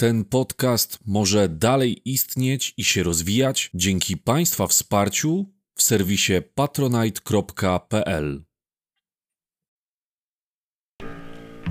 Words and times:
Ten 0.00 0.24
podcast 0.24 0.98
może 1.06 1.48
dalej 1.48 2.02
istnieć 2.04 2.74
i 2.76 2.84
się 2.84 3.02
rozwijać 3.02 3.70
dzięki 3.74 4.16
Państwa 4.16 4.66
wsparciu 4.66 5.46
w 5.74 5.82
serwisie 5.82 6.32
patronite.pl. 6.54 8.44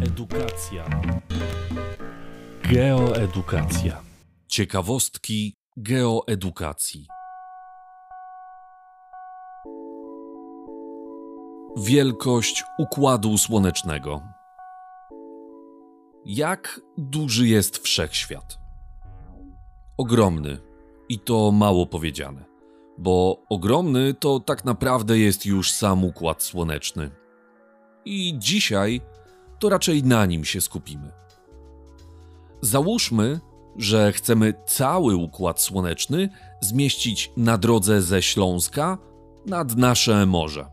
Edukacja. 0.02 1.02
Geoedukacja. 2.64 4.02
Ciekawostki 4.48 5.54
geoedukacji. 5.78 7.08
Wielkość 11.78 12.64
układu 12.80 13.38
słonecznego. 13.38 14.37
Jak 16.30 16.82
duży 16.98 17.48
jest 17.48 17.78
wszechświat? 17.78 18.60
Ogromny. 19.98 20.58
I 21.10 21.20
to 21.20 21.52
mało 21.52 21.86
powiedziane, 21.86 22.46
bo 22.98 23.44
ogromny 23.50 24.14
to 24.14 24.40
tak 24.40 24.66
naprawdę 24.66 25.20
jest 25.20 25.46
już 25.46 25.72
sam 25.72 26.04
układ 26.04 26.44
słoneczny. 26.44 27.12
I 28.06 28.34
dzisiaj 28.38 29.02
to 29.60 29.70
raczej 29.70 30.04
na 30.04 30.26
nim 30.26 30.46
się 30.46 30.62
skupimy. 30.62 31.12
Załóżmy, 32.62 33.40
że 33.78 34.12
chcemy 34.12 34.54
cały 34.66 35.16
układ 35.16 35.62
słoneczny 35.62 36.30
zmieścić 36.62 37.32
na 37.38 37.58
drodze 37.58 38.02
ze 38.02 38.22
Śląska 38.22 38.98
nad 39.46 39.76
nasze 39.76 40.26
morze. 40.26 40.66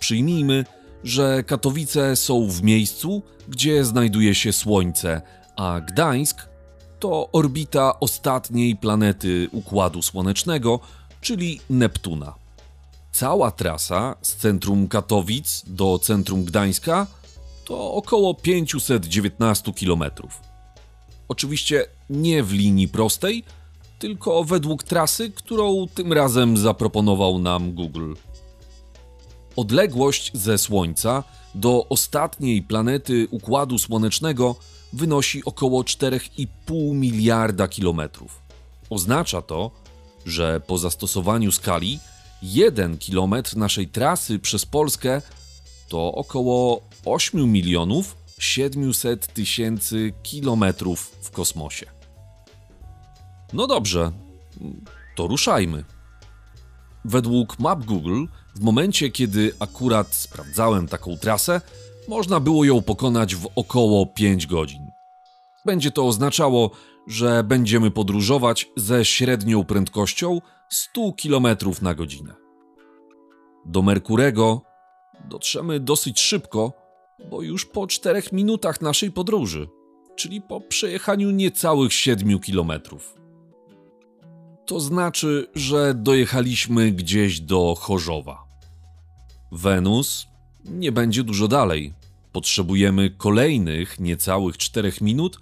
Przyjmijmy, 0.00 0.64
że 1.04 1.42
Katowice 1.42 2.16
są 2.16 2.48
w 2.48 2.62
miejscu, 2.62 3.22
gdzie 3.48 3.84
znajduje 3.84 4.34
się 4.34 4.52
Słońce, 4.52 5.22
a 5.56 5.80
Gdańsk 5.80 6.48
to 6.98 7.28
orbita 7.32 8.00
ostatniej 8.00 8.76
planety 8.76 9.48
Układu 9.52 10.02
Słonecznego, 10.02 10.80
czyli 11.20 11.60
Neptuna. 11.70 12.34
Cała 13.12 13.50
trasa 13.50 14.16
z 14.22 14.36
centrum 14.36 14.88
Katowic 14.88 15.62
do 15.66 15.98
centrum 15.98 16.44
Gdańska 16.44 17.06
to 17.64 17.92
około 17.94 18.34
519 18.34 19.72
km. 19.72 20.04
Oczywiście 21.28 21.86
nie 22.10 22.42
w 22.42 22.52
linii 22.52 22.88
prostej, 22.88 23.44
tylko 23.98 24.44
według 24.44 24.82
trasy, 24.82 25.30
którą 25.30 25.86
tym 25.94 26.12
razem 26.12 26.56
zaproponował 26.56 27.38
nam 27.38 27.72
Google. 27.72 28.14
Odległość 29.56 30.30
ze 30.34 30.58
Słońca 30.58 31.24
do 31.54 31.88
ostatniej 31.88 32.62
planety 32.62 33.28
Układu 33.30 33.78
Słonecznego 33.78 34.56
wynosi 34.92 35.44
około 35.44 35.82
4,5 35.82 36.94
miliarda 36.94 37.68
kilometrów. 37.68 38.42
Oznacza 38.90 39.42
to, 39.42 39.70
że 40.26 40.60
po 40.66 40.78
zastosowaniu 40.78 41.52
skali 41.52 41.98
1 42.42 42.98
kilometr 42.98 43.56
naszej 43.56 43.88
trasy 43.88 44.38
przez 44.38 44.66
Polskę 44.66 45.22
to 45.88 46.12
około 46.12 46.82
8 47.04 47.52
milionów 47.52 48.16
700 48.38 49.26
tysięcy 49.34 50.12
kilometrów 50.22 51.16
w 51.22 51.30
kosmosie. 51.30 51.86
No 53.52 53.66
dobrze, 53.66 54.12
to 55.16 55.26
ruszajmy. 55.26 55.84
Według 57.04 57.58
map 57.58 57.84
Google, 57.84 58.24
w 58.54 58.60
momencie 58.60 59.10
kiedy 59.10 59.54
akurat 59.58 60.14
sprawdzałem 60.14 60.88
taką 60.88 61.16
trasę, 61.16 61.60
można 62.08 62.40
było 62.40 62.64
ją 62.64 62.82
pokonać 62.82 63.34
w 63.34 63.48
około 63.56 64.06
5 64.06 64.46
godzin. 64.46 64.90
Będzie 65.66 65.90
to 65.90 66.06
oznaczało, 66.06 66.70
że 67.06 67.44
będziemy 67.44 67.90
podróżować 67.90 68.70
ze 68.76 69.04
średnią 69.04 69.64
prędkością 69.64 70.40
100 70.68 71.12
km 71.22 71.46
na 71.82 71.94
godzinę. 71.94 72.34
Do 73.66 73.82
Merkurego 73.82 74.62
dotrzemy 75.28 75.80
dosyć 75.80 76.20
szybko, 76.20 76.72
bo 77.30 77.42
już 77.42 77.66
po 77.66 77.86
4 77.86 78.22
minutach 78.32 78.80
naszej 78.80 79.12
podróży, 79.12 79.68
czyli 80.16 80.40
po 80.40 80.60
przejechaniu 80.60 81.30
niecałych 81.30 81.92
7 81.92 82.38
kilometrów 82.38 83.22
to 84.66 84.80
znaczy, 84.80 85.46
że 85.54 85.94
dojechaliśmy 85.94 86.92
gdzieś 86.92 87.40
do 87.40 87.74
Chorzowa. 87.78 88.41
Wenus 89.52 90.26
nie 90.64 90.92
będzie 90.92 91.24
dużo 91.24 91.48
dalej. 91.48 91.92
Potrzebujemy 92.32 93.10
kolejnych 93.10 94.00
niecałych 94.00 94.56
4 94.56 94.92
minut 95.00 95.40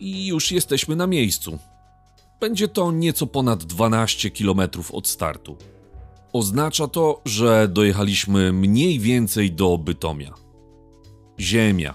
i 0.00 0.26
już 0.26 0.52
jesteśmy 0.52 0.96
na 0.96 1.06
miejscu. 1.06 1.58
Będzie 2.40 2.68
to 2.68 2.92
nieco 2.92 3.26
ponad 3.26 3.64
12 3.64 4.30
km 4.30 4.60
od 4.92 5.08
startu. 5.08 5.56
Oznacza 6.32 6.88
to, 6.88 7.22
że 7.24 7.68
dojechaliśmy 7.68 8.52
mniej 8.52 8.98
więcej 8.98 9.52
do 9.52 9.78
Bytomia. 9.78 10.34
Ziemia, 11.40 11.94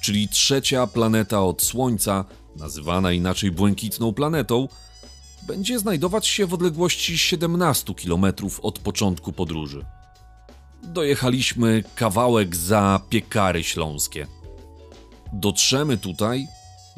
czyli 0.00 0.28
trzecia 0.28 0.86
planeta 0.86 1.42
od 1.42 1.62
Słońca, 1.62 2.24
nazywana 2.56 3.12
inaczej 3.12 3.50
błękitną 3.50 4.12
planetą, 4.12 4.68
będzie 5.46 5.78
znajdować 5.78 6.26
się 6.26 6.46
w 6.46 6.54
odległości 6.54 7.18
17 7.18 7.94
km 7.94 8.24
od 8.62 8.78
początku 8.78 9.32
podróży. 9.32 9.84
Dojechaliśmy 10.86 11.84
kawałek 11.94 12.56
za 12.56 13.00
Piekary 13.10 13.64
Śląskie. 13.64 14.26
Dotrzemy 15.32 15.96
tutaj 15.98 16.46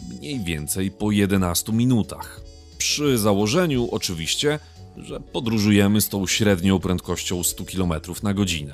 mniej 0.09 0.41
więcej 0.41 0.91
po 0.91 1.11
11 1.11 1.73
minutach. 1.73 2.41
Przy 2.79 3.19
założeniu 3.19 3.89
oczywiście, 3.91 4.59
że 4.97 5.21
podróżujemy 5.21 6.01
z 6.01 6.09
tą 6.09 6.27
średnią 6.27 6.79
prędkością 6.79 7.43
100 7.43 7.65
km 7.65 7.93
na 8.23 8.35
godzinę. 8.35 8.73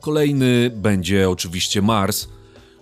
Kolejny 0.00 0.70
będzie 0.70 1.30
oczywiście 1.30 1.82
Mars. 1.82 2.28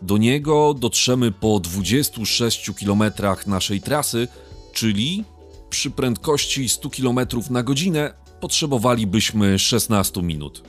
Do 0.03 0.17
niego 0.17 0.75
dotrzemy 0.75 1.33
po 1.33 1.61
26 1.61 2.71
km 2.71 3.03
naszej 3.47 3.81
trasy, 3.81 4.29
czyli 4.73 5.25
przy 5.71 5.91
prędkości 5.91 6.69
100 6.69 6.91
km 6.91 7.21
na 7.51 7.62
godzinę 7.62 8.15
potrzebowalibyśmy 8.41 9.59
16 9.59 10.23
minut. 10.23 10.62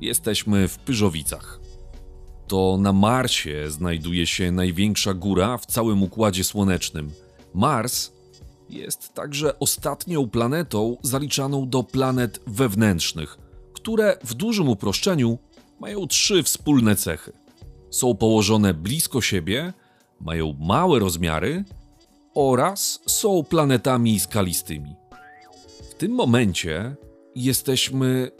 Jesteśmy 0.00 0.68
w 0.68 0.78
Pyżowicach. 0.78 1.60
To 2.46 2.76
na 2.80 2.92
Marsie 2.92 3.70
znajduje 3.70 4.26
się 4.26 4.52
największa 4.52 5.14
góra 5.14 5.58
w 5.58 5.66
całym 5.66 6.02
układzie 6.02 6.44
słonecznym. 6.44 7.10
Mars 7.54 8.12
jest 8.68 9.14
także 9.14 9.58
ostatnią 9.58 10.28
planetą 10.28 10.96
zaliczaną 11.02 11.68
do 11.68 11.82
planet 11.82 12.40
wewnętrznych, 12.46 13.38
które 13.72 14.18
w 14.24 14.34
dużym 14.34 14.68
uproszczeniu 14.68 15.38
mają 15.80 16.06
trzy 16.06 16.42
wspólne 16.42 16.96
cechy. 16.96 17.32
Są 17.90 18.14
położone 18.14 18.74
blisko 18.74 19.20
siebie, 19.20 19.72
mają 20.20 20.56
małe 20.60 20.98
rozmiary 20.98 21.64
oraz 22.34 23.00
są 23.06 23.44
planetami 23.44 24.20
skalistymi. 24.20 24.94
W 25.90 25.94
tym 25.94 26.12
momencie 26.12 26.96
jesteśmy 27.34 28.30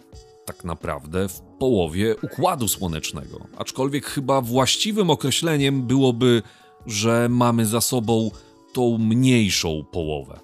tak 0.48 0.64
naprawdę 0.64 1.28
w 1.28 1.41
połowie 1.41 2.16
układu 2.22 2.69
słonecznego, 2.69 3.47
aczkolwiek 3.59 4.06
chyba 4.06 4.41
właściwym 4.41 5.10
określeniem 5.10 5.82
byłoby, 5.86 6.42
że 6.86 7.28
mamy 7.31 7.66
za 7.66 7.81
sobą 7.81 8.31
tą 8.72 8.98
mniejszą 8.98 9.84
połowę. 9.92 10.41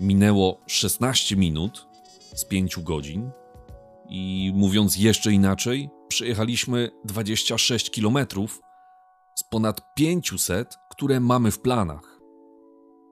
Minęło 0.00 0.60
16 0.66 1.36
minut 1.36 1.86
z 2.34 2.44
5 2.44 2.80
godzin 2.80 3.30
i 4.08 4.52
mówiąc 4.54 4.96
jeszcze 4.96 5.32
inaczej, 5.32 5.90
przejechaliśmy 6.08 6.90
26 7.04 7.90
km 7.90 8.18
z 9.34 9.44
ponad 9.50 9.94
500, 9.94 10.78
które 10.90 11.20
mamy 11.20 11.50
w 11.50 11.60
planach. 11.60 12.20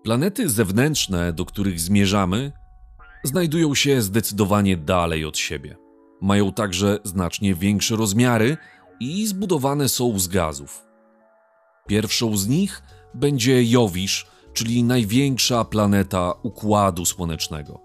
Planety 0.05 0.51
zewnętrzne, 0.51 1.33
do 1.33 1.45
których 1.45 1.81
zmierzamy, 1.81 2.53
znajdują 3.25 3.75
się 3.75 4.03
zdecydowanie 4.03 4.77
dalej 4.77 5.25
od 5.25 5.39
siebie. 5.39 5.82
Mają 6.23 6.53
także 6.53 6.99
znacznie 7.05 7.55
większe 7.55 7.97
rozmiary 7.97 8.57
i 9.01 9.27
zbudowane 9.27 9.89
są 9.89 10.19
z 10.19 10.29
gazów. 10.29 10.87
Pierwszą 11.87 12.37
z 12.37 12.49
nich 12.49 12.83
będzie 13.15 13.65
Jowisz, 13.65 14.27
czyli 14.53 14.85
największa 14.85 15.65
planeta 15.65 16.33
Układu 16.43 17.05
Słonecznego. 17.05 17.81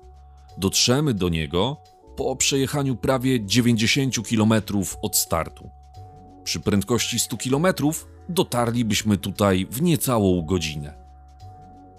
Dotrzemy 0.57 1.13
do 1.13 1.29
niego 1.29 1.77
po 2.17 2.35
przejechaniu 2.35 2.95
prawie 2.95 3.45
90 3.45 4.15
km 4.29 4.53
od 5.01 5.17
startu. 5.17 5.69
Przy 6.43 6.59
prędkości 6.59 7.19
100 7.19 7.37
km 7.37 7.67
dotarlibyśmy 8.29 9.17
tutaj 9.17 9.67
w 9.71 9.81
niecałą 9.81 10.41
godzinę. 10.41 10.93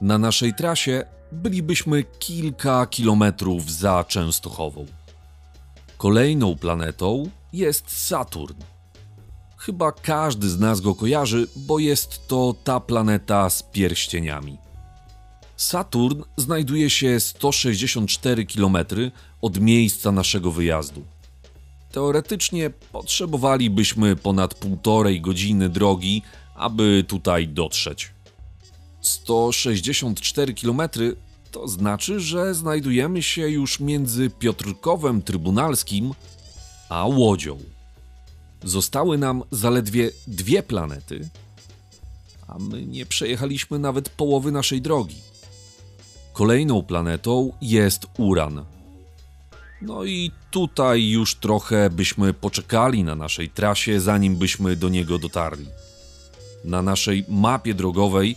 Na 0.00 0.18
naszej 0.18 0.54
trasie 0.54 1.04
bylibyśmy 1.32 2.04
kilka 2.04 2.86
kilometrów 2.86 3.72
za 3.72 4.04
Częstochową. 4.08 4.86
Kolejną 5.98 6.56
planetą 6.56 7.30
jest 7.52 8.06
Saturn. 8.06 8.54
Chyba 9.56 9.92
każdy 9.92 10.48
z 10.48 10.58
nas 10.58 10.80
go 10.80 10.94
kojarzy, 10.94 11.48
bo 11.56 11.78
jest 11.78 12.28
to 12.28 12.54
ta 12.64 12.80
planeta 12.80 13.50
z 13.50 13.62
pierścieniami. 13.62 14.58
Saturn 15.56 16.22
znajduje 16.36 16.90
się 16.90 17.20
164 17.20 18.46
km 18.46 18.76
od 19.42 19.60
miejsca 19.60 20.12
naszego 20.12 20.52
wyjazdu. 20.52 21.02
Teoretycznie 21.92 22.70
potrzebowalibyśmy 22.70 24.16
ponad 24.16 24.54
półtorej 24.54 25.20
godziny 25.20 25.68
drogi, 25.68 26.22
aby 26.54 27.04
tutaj 27.08 27.48
dotrzeć. 27.48 28.12
164 29.00 30.54
km 30.54 30.80
to 31.50 31.68
znaczy, 31.68 32.20
że 32.20 32.54
znajdujemy 32.54 33.22
się 33.22 33.48
już 33.48 33.80
między 33.80 34.30
Piotrkowem 34.30 35.22
Trybunalskim 35.22 36.14
a 36.88 37.06
Łodzią. 37.06 37.58
Zostały 38.64 39.18
nam 39.18 39.42
zaledwie 39.50 40.10
dwie 40.26 40.62
planety, 40.62 41.28
a 42.48 42.58
my 42.58 42.86
nie 42.86 43.06
przejechaliśmy 43.06 43.78
nawet 43.78 44.08
połowy 44.08 44.52
naszej 44.52 44.82
drogi. 44.82 45.16
Kolejną 46.32 46.82
planetą 46.82 47.52
jest 47.60 48.06
Uran. 48.18 48.64
No 49.82 50.04
i 50.04 50.30
tutaj 50.50 51.08
już 51.08 51.34
trochę 51.34 51.90
byśmy 51.90 52.34
poczekali 52.34 53.04
na 53.04 53.14
naszej 53.14 53.50
trasie, 53.50 54.00
zanim 54.00 54.36
byśmy 54.36 54.76
do 54.76 54.88
niego 54.88 55.18
dotarli. 55.18 55.66
Na 56.64 56.82
naszej 56.82 57.24
mapie 57.28 57.74
drogowej 57.74 58.36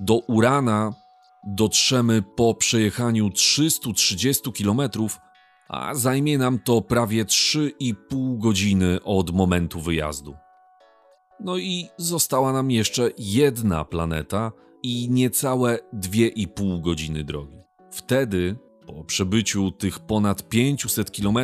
do 0.00 0.14
Urana 0.14 0.94
dotrzemy 1.46 2.22
po 2.22 2.54
przejechaniu 2.54 3.30
330 3.30 4.52
km, 4.52 4.80
a 5.68 5.94
zajmie 5.94 6.38
nam 6.38 6.58
to 6.58 6.80
prawie 6.80 7.24
3,5 7.24 8.38
godziny 8.38 8.98
od 9.04 9.30
momentu 9.30 9.80
wyjazdu. 9.80 10.34
No 11.40 11.58
i 11.58 11.88
została 11.96 12.52
nam 12.52 12.70
jeszcze 12.70 13.10
jedna 13.18 13.84
planeta 13.84 14.52
i 14.82 15.10
niecałe 15.10 15.78
2,5 15.94 16.80
godziny 16.80 17.24
drogi. 17.24 17.56
Wtedy, 17.90 18.56
po 18.86 19.04
przebyciu 19.04 19.70
tych 19.70 19.98
ponad 19.98 20.48
500 20.48 21.10
km, 21.10 21.38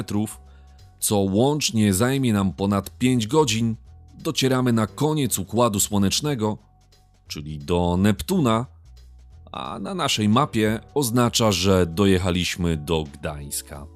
co 0.98 1.16
łącznie 1.16 1.94
zajmie 1.94 2.32
nam 2.32 2.52
ponad 2.52 2.98
5 2.98 3.26
godzin, 3.26 3.76
docieramy 4.14 4.72
na 4.72 4.86
koniec 4.86 5.38
układu 5.38 5.80
słonecznego, 5.80 6.58
czyli 7.28 7.58
do 7.58 7.96
Neptuna, 7.96 8.66
a 9.54 9.78
na 9.78 9.94
naszej 9.94 10.28
mapie 10.28 10.80
oznacza, 10.94 11.52
że 11.52 11.86
dojechaliśmy 11.86 12.76
do 12.76 13.04
Gdańska. 13.12 13.93